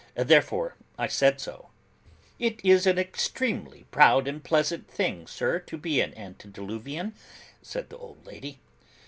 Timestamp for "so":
1.39-1.69